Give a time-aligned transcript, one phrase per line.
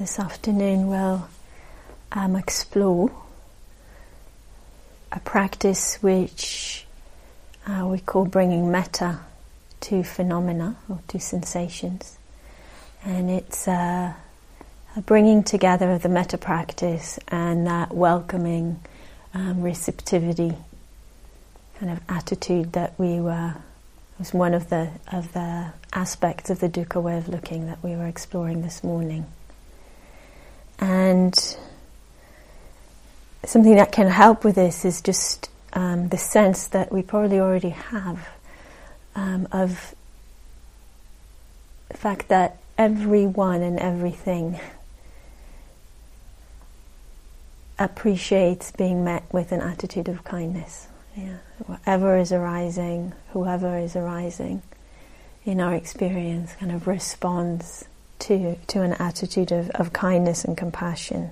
[0.00, 1.28] this afternoon we'll
[2.12, 3.12] um, explore
[5.12, 6.86] a practice which
[7.66, 9.18] uh, we call bringing metta
[9.78, 12.16] to phenomena or to sensations.
[13.04, 14.14] And it's uh,
[14.96, 18.80] a bringing together of the metta practice and that welcoming
[19.34, 20.54] um, receptivity
[21.78, 23.54] kind of attitude that we were
[24.18, 27.90] was one of the of the aspects of the dukkha way of looking that we
[27.90, 29.26] were exploring this morning.
[30.80, 31.34] And
[33.44, 37.70] something that can help with this is just um, the sense that we probably already
[37.70, 38.28] have
[39.14, 39.94] um, of
[41.90, 44.58] the fact that everyone and everything
[47.78, 50.86] appreciates being met with an attitude of kindness.
[51.16, 51.36] Yeah.
[51.66, 54.62] Whatever is arising, whoever is arising
[55.44, 57.84] in our experience kind of responds
[58.20, 61.30] to, to an attitude of, of kindness and compassion.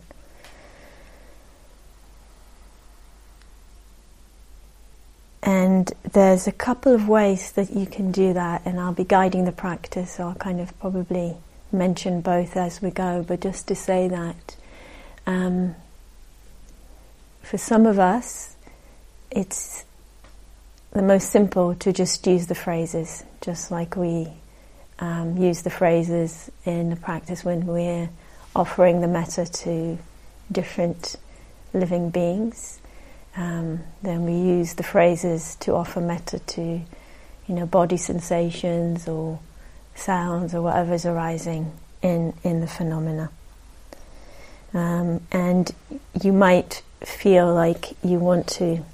[5.43, 9.45] And there's a couple of ways that you can do that, and I'll be guiding
[9.45, 11.37] the practice, so I'll kind of probably
[11.73, 14.57] mention both as we go, but just to say that
[15.27, 15.75] um,
[17.43, 18.57] for some of us,
[19.31, 19.85] it's
[20.93, 24.29] the most simple to just use the phrases, just like we
[24.99, 28.09] um, use the phrases in the practice when we're
[28.55, 29.99] offering the metta to
[30.51, 31.17] different
[31.73, 32.81] living beings.
[33.37, 39.39] Um, then we use the phrases to offer metta to, you know, body sensations or
[39.95, 43.31] sounds or whatever's arising in in the phenomena.
[44.75, 45.71] Um, and
[46.21, 48.85] you might feel like you want to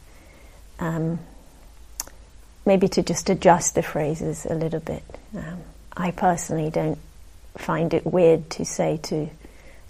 [0.79, 1.19] um,
[2.67, 5.05] maybe to just adjust the phrases a little bit.
[5.35, 5.63] Um,
[5.97, 6.99] I personally don't
[7.57, 9.29] find it weird to say to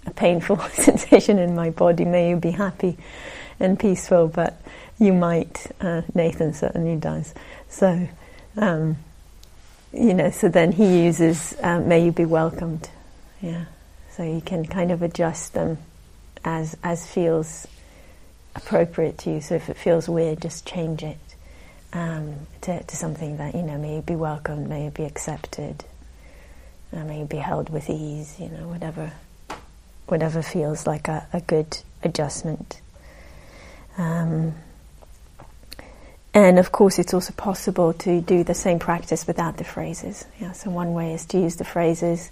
[0.05, 2.97] a painful sensation in my body, may you be happy
[3.59, 4.61] and peaceful, but
[4.99, 5.71] you might.
[5.81, 7.33] Uh, Nathan certainly does.
[7.69, 8.07] So,
[8.57, 8.97] um,
[9.93, 12.89] you know, so then he uses, uh, may you be welcomed.
[13.41, 13.65] Yeah.
[14.11, 15.77] So you can kind of adjust them
[16.43, 17.67] as, as feels
[18.55, 19.41] appropriate to you.
[19.41, 21.17] So if it feels weird, just change it
[21.93, 25.85] um, to, to, something that you know may you be welcomed, may you be accepted,
[26.93, 28.35] uh, may be held with ease.
[28.39, 29.11] You know, whatever,
[30.07, 32.81] whatever feels like a, a good adjustment.
[33.97, 34.55] Um,
[36.33, 40.25] and of course, it's also possible to do the same practice without the phrases.
[40.39, 42.29] Yeah, so one way is to use the phrases,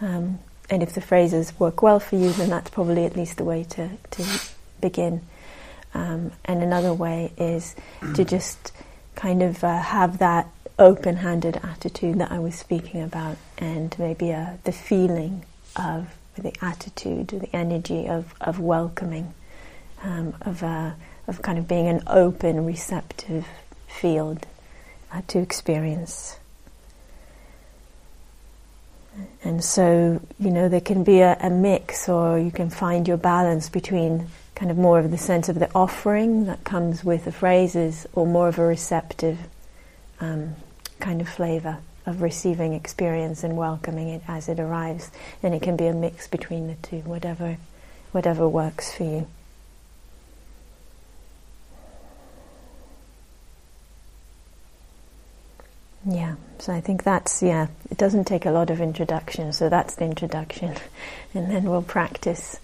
[0.00, 3.44] um, and if the phrases work well for you, then that's probably at least the
[3.44, 4.24] way to, to
[4.80, 5.20] begin.
[5.92, 7.76] Um, and another way is
[8.16, 8.72] to just
[9.14, 10.48] kind of uh, have that
[10.78, 15.44] open handed attitude that I was speaking about, and maybe uh, the feeling
[15.76, 19.34] of the attitude, the energy of, of welcoming,
[20.02, 20.92] um, of, uh,
[21.28, 23.46] of kind of being an open, receptive
[23.86, 24.46] field
[25.12, 26.38] uh, to experience.
[29.44, 33.16] And so, you know, there can be a, a mix, or you can find your
[33.16, 34.26] balance between
[34.56, 38.26] kind of more of the sense of the offering that comes with the phrases, or
[38.26, 39.38] more of a receptive
[40.20, 40.56] um,
[41.00, 45.10] kind of flavor of receiving experience and welcoming it as it arrives.
[45.42, 47.56] And it can be a mix between the two, whatever,
[48.12, 49.26] whatever works for you.
[56.06, 59.94] Yeah, so I think that's, yeah, it doesn't take a lot of introduction, so that's
[59.94, 60.74] the introduction.
[61.36, 62.60] And then we'll practice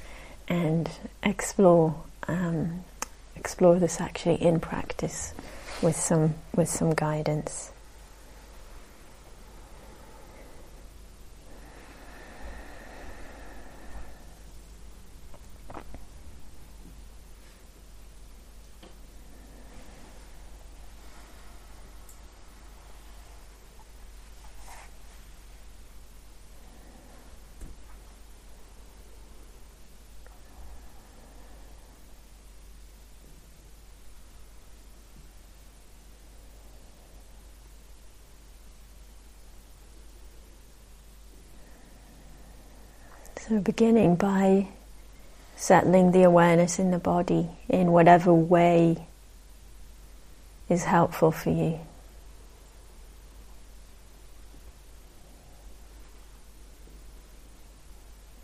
[0.47, 0.89] and
[1.25, 1.97] explore
[2.29, 2.85] um,
[3.35, 5.35] explore this actually in practice
[5.83, 7.70] with some with some guidance.
[43.51, 44.69] So, beginning by
[45.57, 49.09] settling the awareness in the body in whatever way
[50.69, 51.57] is helpful for you.
[51.67, 51.81] You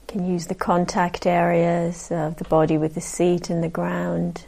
[0.08, 4.44] can use the contact areas of the body with the seat and the ground.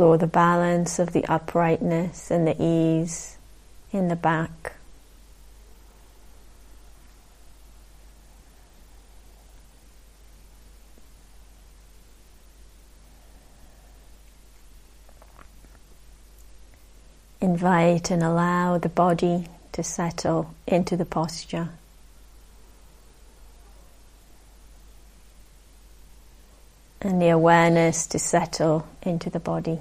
[0.00, 3.36] Explore the balance of the uprightness and the ease
[3.92, 4.72] in the back.
[17.42, 21.68] Invite and allow the body to settle into the posture.
[27.02, 29.78] And the awareness to settle into the body.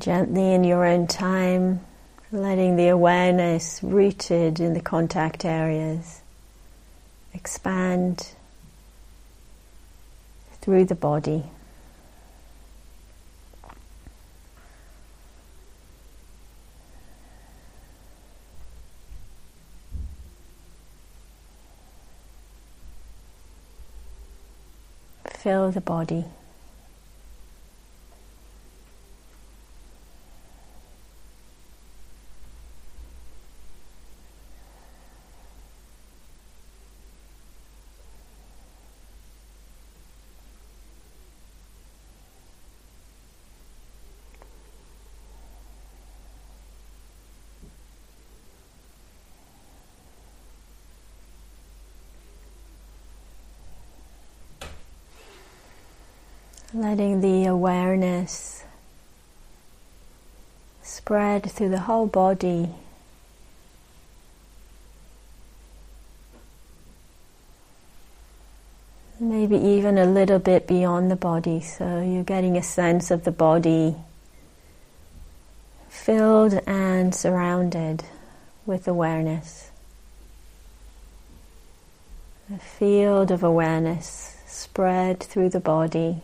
[0.00, 1.80] Gently in your own time,
[2.32, 6.22] letting the awareness rooted in the contact areas
[7.34, 8.32] expand
[10.60, 11.44] through the body.
[25.26, 26.24] Fill the body.
[56.72, 58.62] Letting the awareness
[60.82, 62.68] spread through the whole body.
[69.18, 73.32] Maybe even a little bit beyond the body, so you're getting a sense of the
[73.32, 73.96] body
[75.88, 78.04] filled and surrounded
[78.64, 79.72] with awareness.
[82.54, 86.22] A field of awareness spread through the body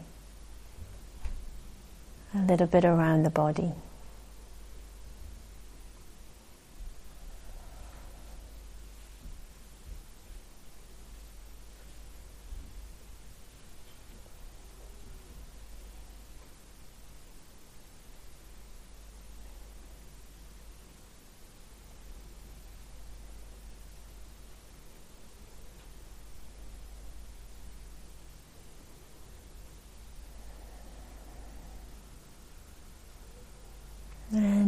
[2.37, 3.73] a little bit around the body.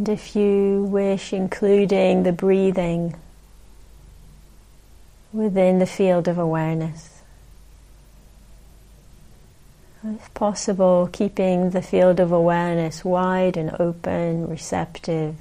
[0.09, 3.15] If you wish, including the breathing
[5.35, 7.21] within the field of awareness.
[10.03, 15.37] If possible, keeping the field of awareness wide and open, receptive.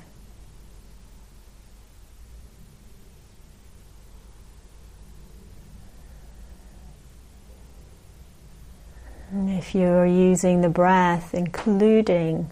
[9.34, 12.50] If you're using the breath, including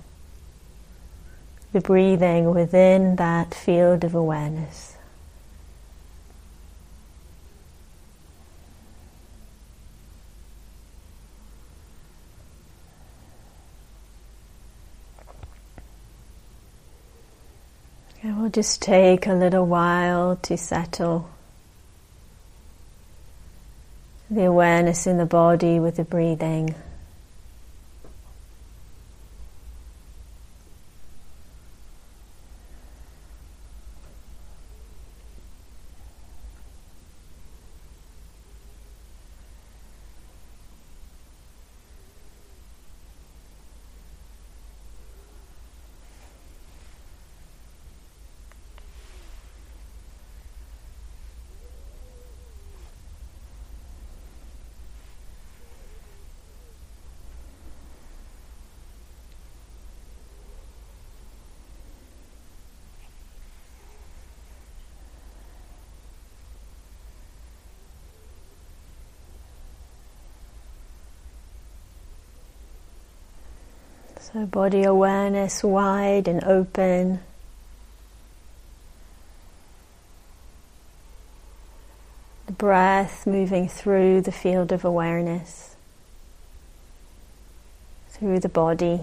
[1.76, 4.96] the breathing within that field of awareness.
[18.24, 21.30] And we'll just take a little while to settle
[24.30, 26.74] the awareness in the body with the breathing.
[74.36, 77.22] So, body awareness wide and open.
[82.48, 85.78] The breath moving through the field of awareness,
[88.10, 89.00] through the body.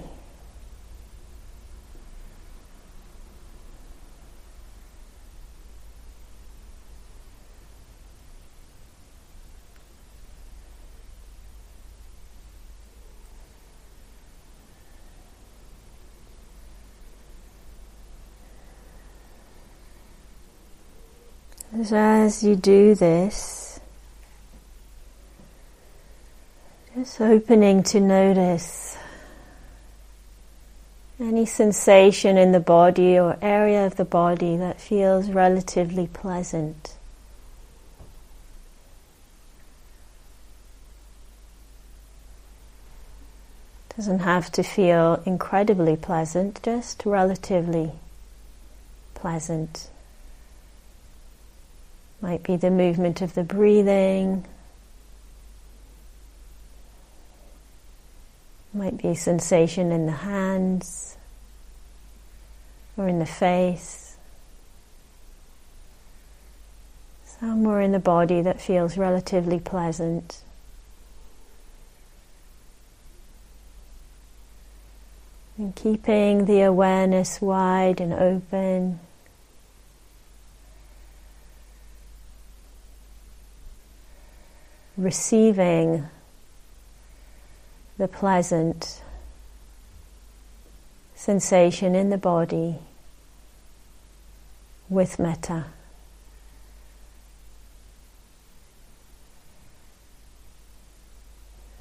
[21.90, 23.80] As you do this,
[26.94, 28.96] just opening to notice
[31.18, 36.94] any sensation in the body or area of the body that feels relatively pleasant.
[43.96, 47.92] Doesn't have to feel incredibly pleasant, just relatively
[49.14, 49.88] pleasant.
[52.22, 54.44] Might be the movement of the breathing.
[58.72, 61.18] Might be sensation in the hands
[62.96, 64.16] or in the face.
[67.24, 70.42] Somewhere in the body that feels relatively pleasant.
[75.58, 79.00] And keeping the awareness wide and open.
[84.96, 86.06] Receiving
[87.98, 89.02] the pleasant
[91.14, 92.76] sensation in the body
[94.88, 95.66] with metta.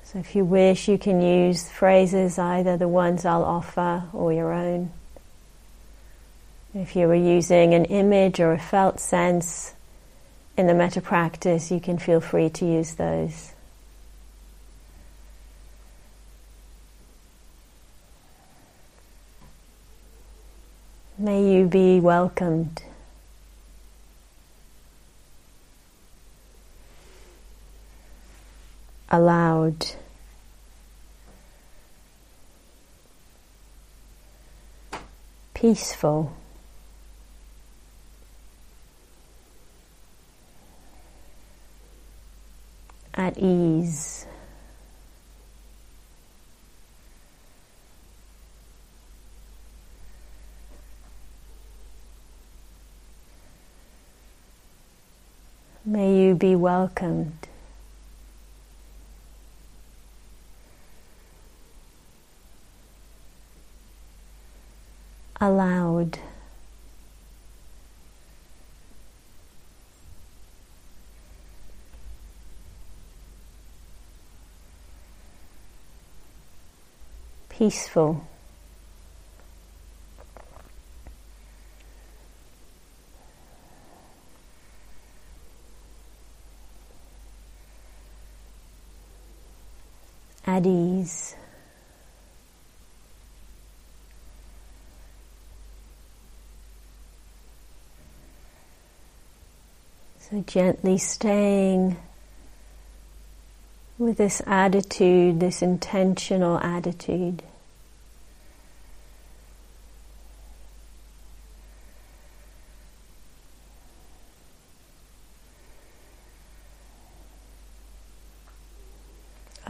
[0.03, 4.51] So, if you wish, you can use phrases, either the ones I'll offer or your
[4.51, 4.91] own.
[6.73, 9.73] If you were using an image or a felt sense,
[10.57, 13.53] in the metta practice, you can feel free to use those.
[21.17, 22.81] May you be welcomed.
[29.09, 29.85] Allowed.
[35.53, 36.35] Peaceful.
[43.31, 44.25] At ease.
[55.83, 57.47] May you be welcomed.
[65.39, 66.19] Allowed.
[77.61, 78.25] Peaceful.
[90.43, 91.35] At ease.
[100.19, 101.97] So gently staying
[103.99, 107.43] with this attitude, this intentional attitude.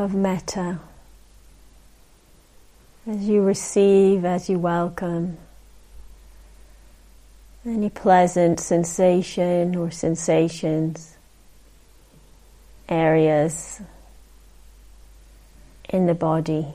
[0.01, 0.79] Of metta
[3.07, 5.37] as you receive, as you welcome
[7.65, 11.17] any pleasant sensation or sensations,
[12.89, 13.79] areas
[15.89, 16.65] in the body.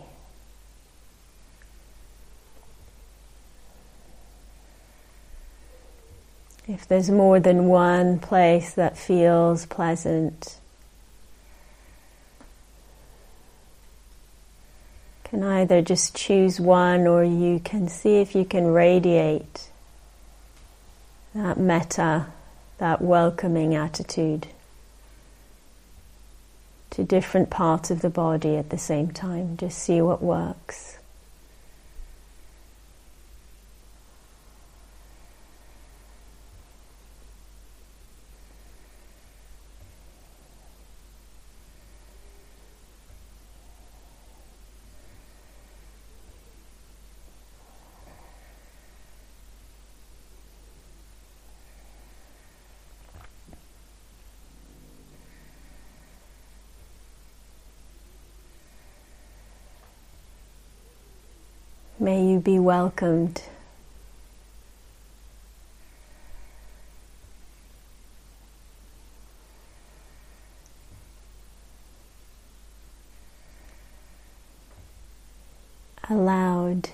[6.69, 10.61] If there's more than one place that feels pleasant,
[15.27, 19.71] can either just choose one or you can see if you can radiate
[21.35, 22.27] that metta,
[22.79, 24.47] that welcoming attitude
[26.91, 29.57] to different parts of the body at the same time.
[29.57, 30.99] Just see what works.
[62.07, 63.43] May you be welcomed.
[76.09, 76.91] Allowed.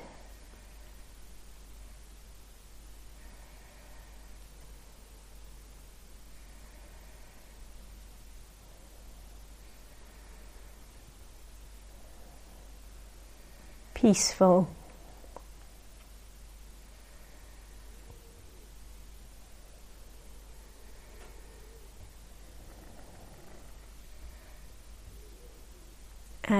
[13.94, 14.68] peaceful.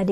[0.02, 0.09] At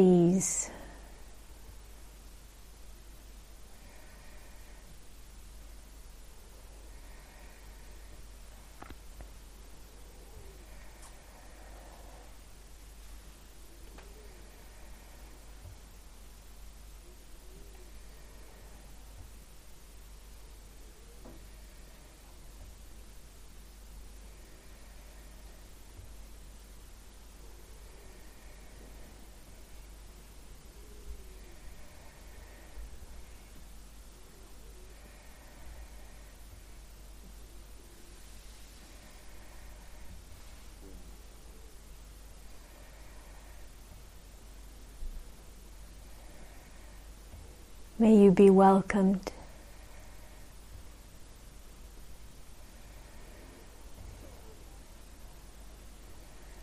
[48.00, 49.30] May you be welcomed.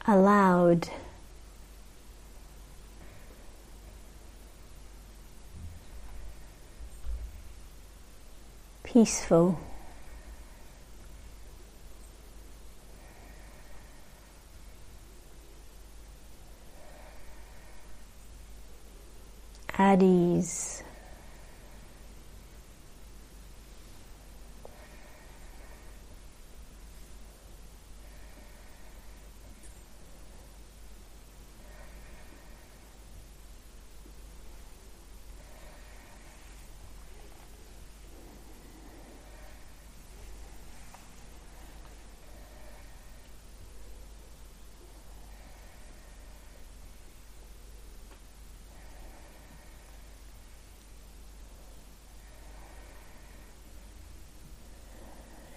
[0.08, 0.89] Allowed.
[8.82, 9.60] Peaceful.
[19.77, 20.81] At ease.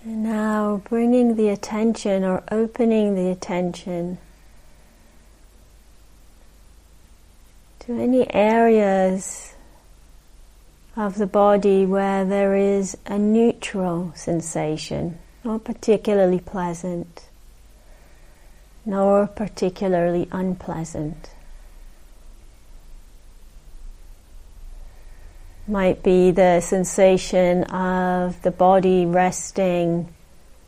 [0.02, 0.80] And now
[1.34, 4.18] the attention or opening the attention
[7.80, 9.54] to any areas
[10.96, 17.28] of the body where there is a neutral sensation, not particularly pleasant,
[18.84, 21.30] nor particularly unpleasant.
[25.70, 30.12] might be the sensation of the body resting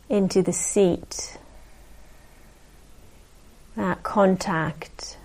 [0.09, 1.37] into the seat,
[3.75, 5.17] that contact,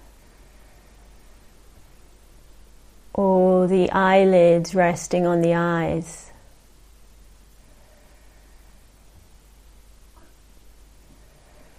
[3.12, 6.30] or the eyelids resting on the eyes.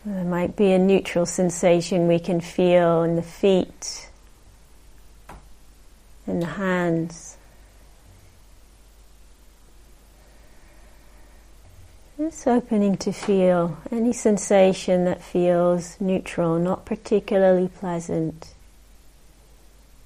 [0.06, 4.10] There might be a neutral sensation we can feel in the feet,
[6.26, 7.38] in the hands.
[12.20, 18.54] Just opening to feel any sensation that feels neutral, not particularly pleasant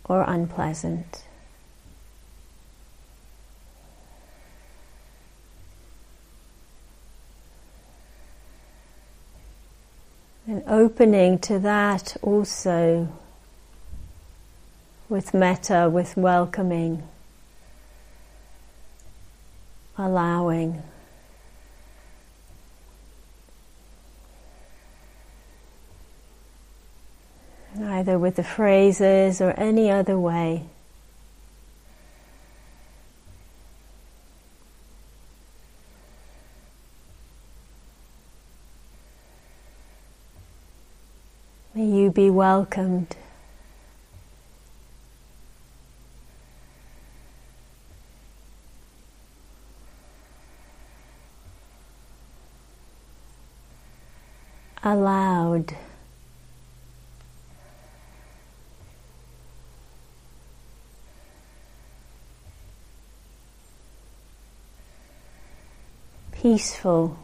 [0.05, 1.23] or unpleasant.
[10.45, 13.07] And opening to that also
[15.09, 17.01] with metta, with welcoming,
[19.97, 20.83] allowing.
[27.81, 30.65] Either with the phrases or any other way.
[41.75, 43.15] May you be welcomed.
[54.83, 55.75] Allowed.
[66.43, 67.17] Peaceful.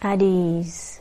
[0.00, 0.91] At ease.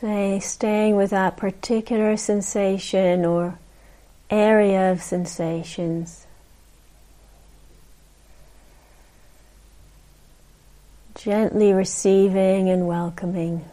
[0.00, 3.58] Say, staying with that particular sensation or
[4.30, 6.24] area of sensations.
[11.16, 13.64] Gently receiving and welcoming.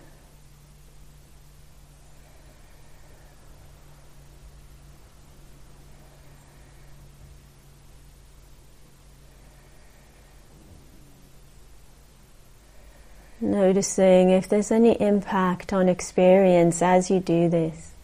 [13.65, 17.94] Noticing if there's any impact on experience as you do this.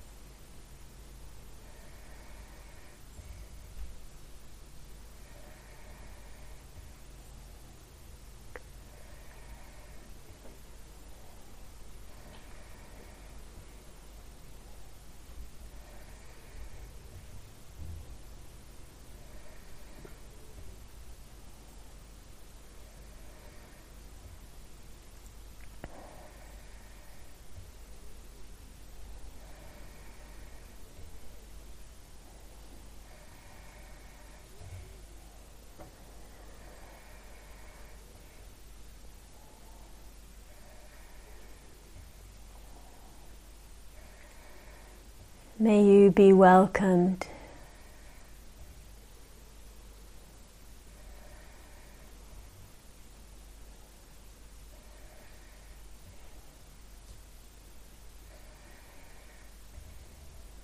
[45.61, 47.27] May you be welcomed.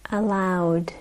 [0.10, 0.94] Allowed.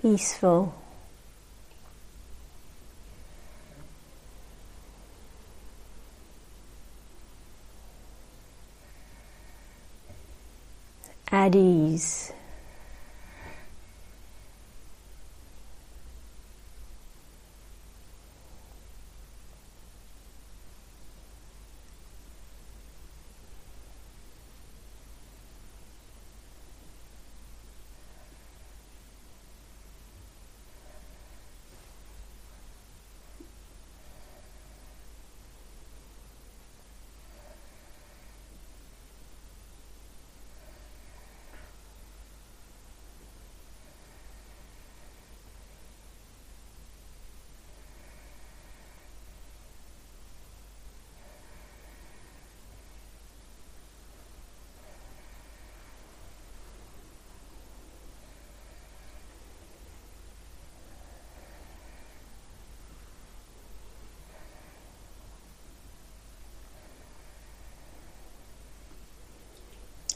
[0.00, 0.74] Peaceful.
[11.40, 12.39] At ease.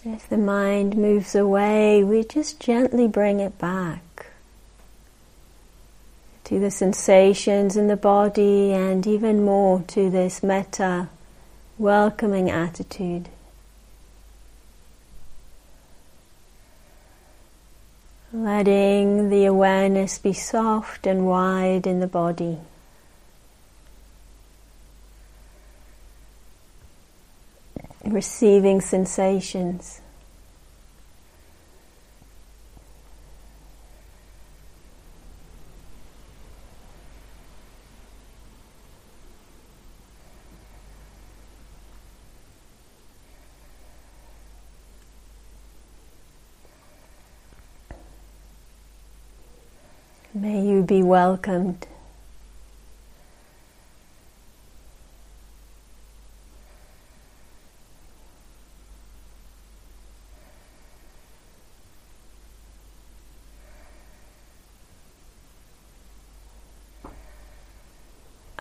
[0.07, 4.27] If the mind moves away, we just gently bring it back
[6.45, 11.09] to the sensations in the body and even more to this metta,
[11.79, 13.31] welcoming attitude.
[18.31, 22.59] Letting the awareness be soft and wide in the body.
[28.15, 30.01] Receiving sensations.
[50.33, 51.89] May you be welcomed.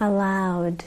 [0.04, 0.84] Allowed.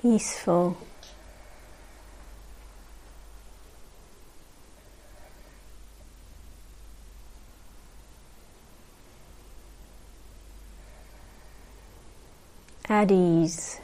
[0.00, 0.76] Peaceful.
[12.88, 13.80] At ease.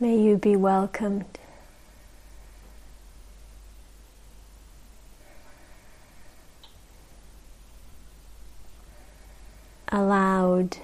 [0.00, 1.38] May you be welcomed.
[9.92, 10.78] Allowed.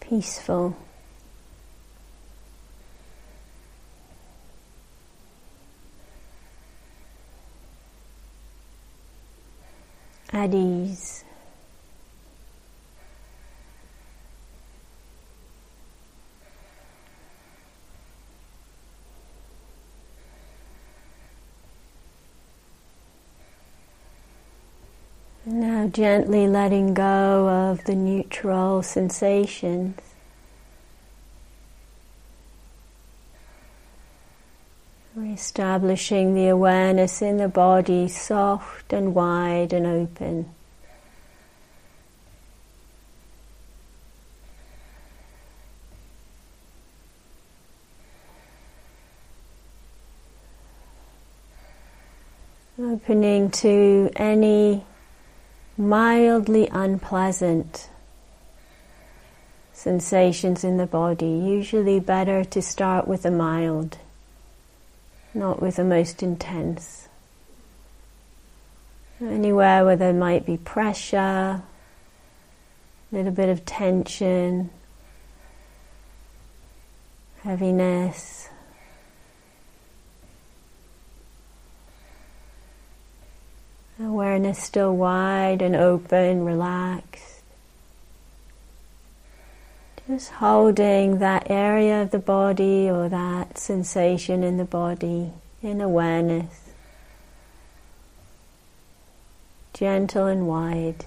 [0.00, 0.76] Peaceful.
[10.38, 11.24] At ease.
[25.44, 30.07] Now gently letting go of the neutral sensations.
[35.32, 40.48] Establishing the awareness in the body soft and wide and open.
[52.80, 54.84] Opening to any
[55.76, 57.90] mildly unpleasant
[59.74, 61.26] sensations in the body.
[61.26, 63.98] Usually better to start with the mild
[65.38, 67.08] not with the most intense.
[69.20, 71.62] Anywhere where there might be pressure, a
[73.10, 74.70] little bit of tension,
[77.42, 78.48] heaviness.
[84.00, 87.27] Awareness still wide and open, relaxed.
[90.08, 96.70] Just holding that area of the body or that sensation in the body in awareness.
[99.74, 101.04] Gentle and wide.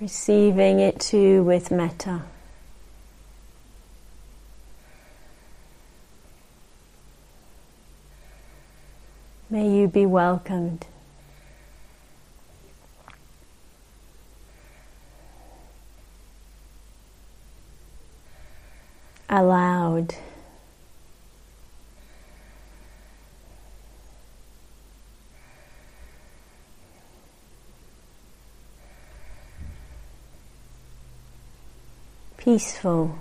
[0.00, 2.22] Receiving it too with metta.
[9.50, 10.86] May you be welcomed.
[19.30, 20.14] Allowed.
[32.36, 33.16] Peaceful.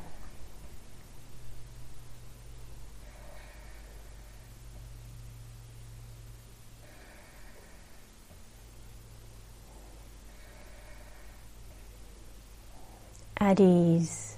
[13.37, 14.28] At ease.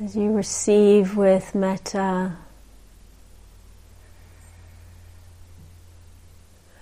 [0.00, 2.36] As you receive with metta,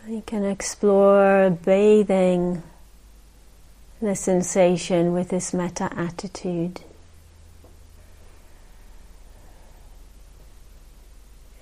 [0.07, 2.63] you can explore bathing
[4.03, 6.83] the sensation with this metta attitude.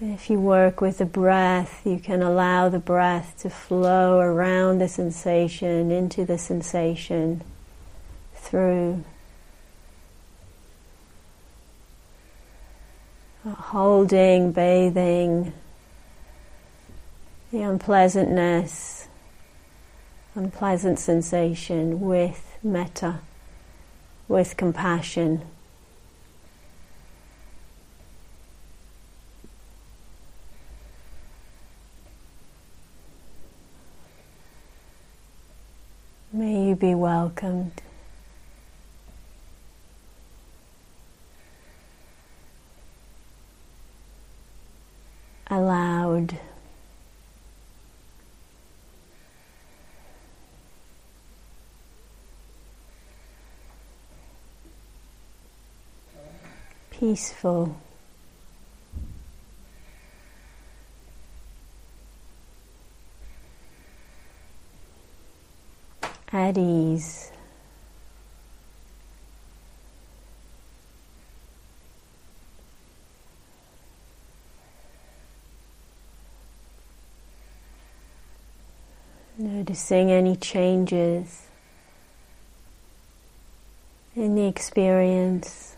[0.00, 4.88] If you work with the breath, you can allow the breath to flow around the
[4.88, 7.42] sensation, into the sensation,
[8.34, 9.04] through.
[13.52, 15.52] Holding, bathing,
[17.52, 19.08] the unpleasantness,
[20.34, 23.20] unpleasant sensation with metta,
[24.28, 25.42] with compassion.
[36.32, 37.83] May you be welcomed.
[45.50, 46.38] Allowed.
[56.90, 57.83] Peaceful.
[79.74, 81.48] Noticing any changes
[84.14, 85.74] in the experience.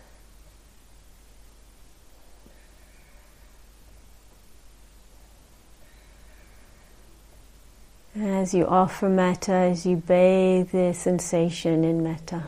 [8.14, 12.42] As you offer metta, as you bathe the sensation in metta,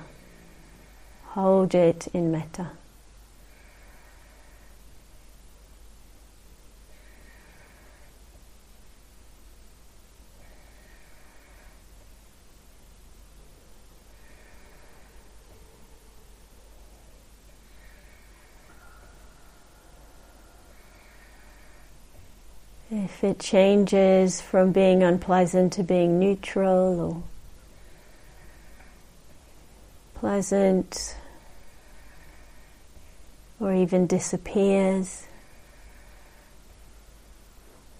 [1.29, 2.73] hold it in metta.
[23.19, 27.23] If it changes from being unpleasant to being neutral or
[30.15, 31.17] pleasant
[33.59, 35.27] or even disappears,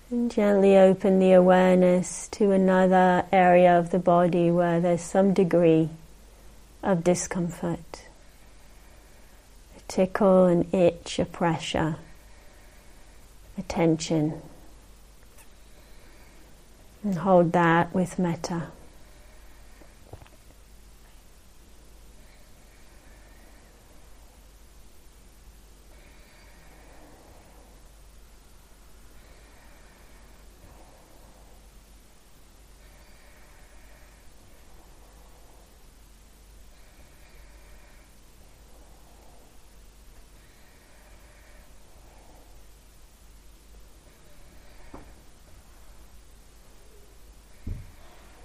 [0.09, 5.89] and gently open the awareness to another area of the body where there's some degree
[6.81, 8.05] of discomfort.
[9.77, 11.97] A tickle, an itch, a pressure,
[13.59, 14.41] a tension.
[17.09, 18.65] And hold that with metta.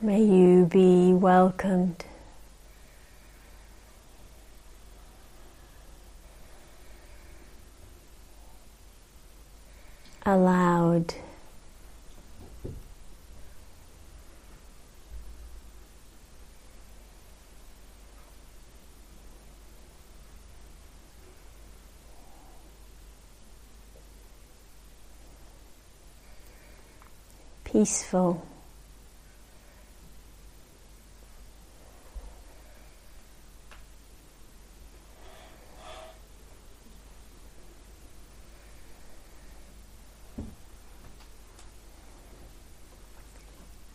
[0.03, 2.03] May you be welcomed.
[10.25, 11.13] Allowed.
[27.63, 28.45] Peaceful.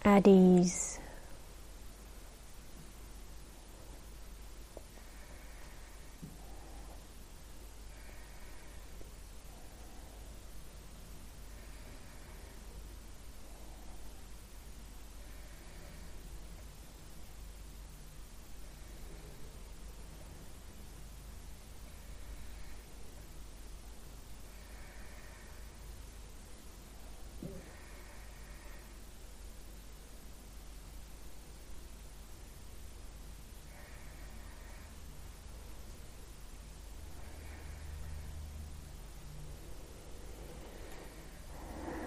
[0.08, 0.87] At ease.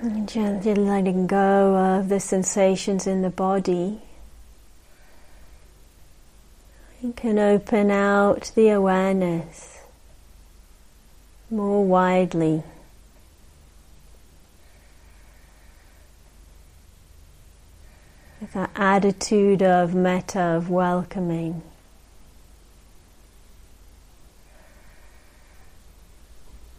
[0.02, 4.02] And gently letting go of the sensations in the body.
[7.04, 9.78] You can open out the awareness
[11.52, 12.64] more widely.
[18.39, 21.62] With that attitude of metta, of welcoming.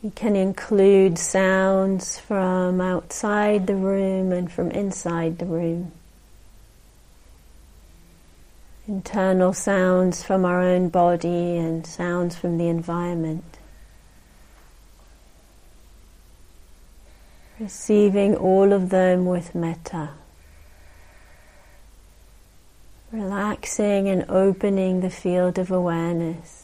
[0.02, 5.92] You can include sounds from outside the room and from inside the room.
[8.88, 13.58] Internal sounds from our own body and sounds from the environment.
[17.60, 20.10] Receiving all of them with metta.
[23.12, 26.61] Relaxing and opening the field of awareness.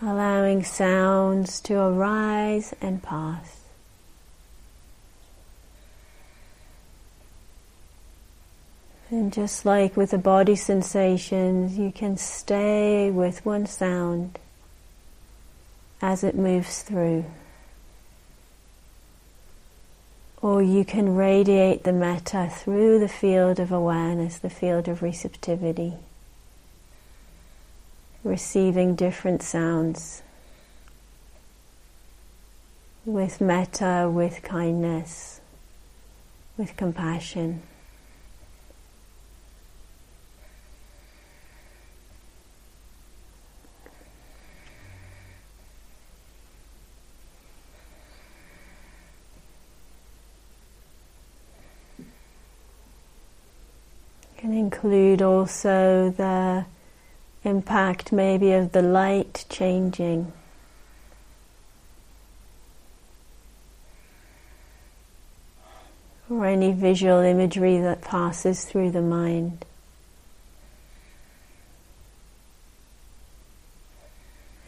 [0.00, 3.56] Allowing sounds to arise and pass.
[9.10, 14.38] And just like with the body sensations, you can stay with one sound
[16.02, 17.24] as it moves through.
[20.40, 25.94] Or you can radiate the metta through the field of awareness, the field of receptivity
[28.24, 30.22] receiving different sounds
[33.04, 35.40] with metta, with kindness,
[36.56, 37.62] with compassion.
[54.36, 56.64] Can include also the
[57.48, 60.32] impact maybe of the light changing.
[66.30, 69.64] or any visual imagery that passes through the mind.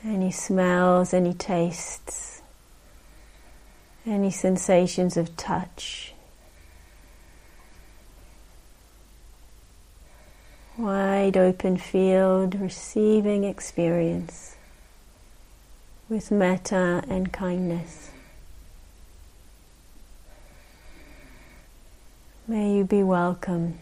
[0.02, 2.40] Any smells, any tastes,
[4.06, 6.14] any sensations of touch.
[10.80, 14.56] Wide open field, receiving experience
[16.08, 18.10] with metta and kindness.
[22.48, 23.78] May you be welcome.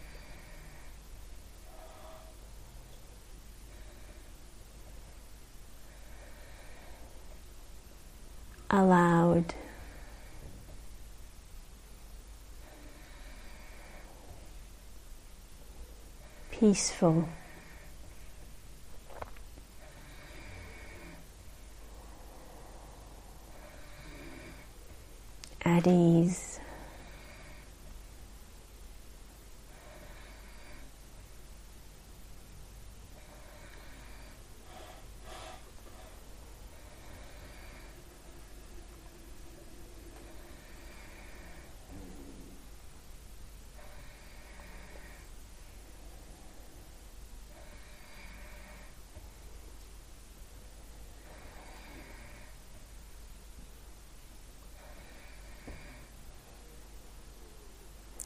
[8.71, 9.55] Allowed.
[16.59, 17.29] Peaceful.
[25.65, 26.58] At ease.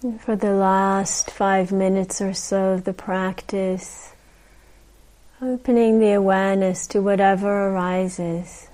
[0.03, 4.13] For the last five minutes or so of the practice,
[5.41, 8.67] opening the awareness to whatever arises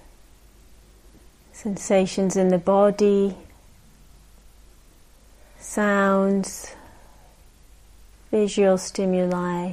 [1.53, 3.37] sensations in the body,
[5.59, 6.75] sounds,
[8.31, 9.73] visual stimuli,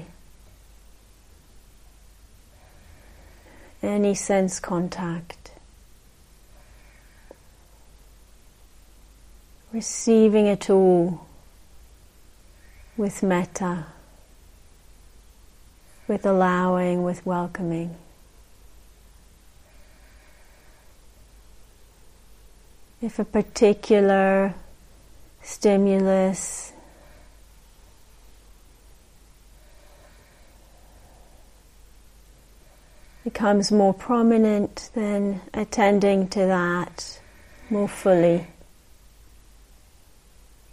[3.81, 5.51] any sense contact.
[9.71, 11.24] Receiving it all
[12.97, 13.85] with metta,
[16.07, 17.95] with allowing, with welcoming.
[23.01, 24.53] If a particular
[25.41, 26.71] stimulus
[33.23, 37.19] becomes more prominent, then attending to that
[37.69, 38.47] more fully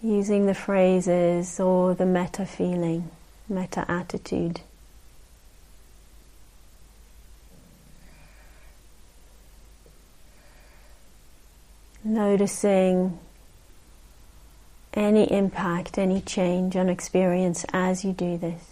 [0.02, 3.08] using the phrases or the metta feeling,
[3.48, 4.60] metta attitude.
[12.04, 13.18] Noticing
[14.92, 18.71] any impact, any change on experience as you do this.